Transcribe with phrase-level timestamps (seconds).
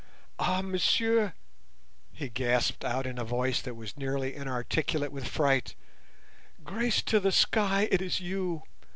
[0.39, 1.33] "Ah, monsieur,"
[2.11, 5.75] he gasped out in a voice that was nearly inarticulate with fright,
[6.63, 8.63] "grace to the sky, it is you!